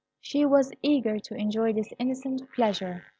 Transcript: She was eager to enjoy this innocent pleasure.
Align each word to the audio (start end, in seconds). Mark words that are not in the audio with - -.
She 0.19 0.47
was 0.47 0.71
eager 0.81 1.19
to 1.19 1.35
enjoy 1.35 1.73
this 1.73 1.93
innocent 1.99 2.51
pleasure. 2.53 3.05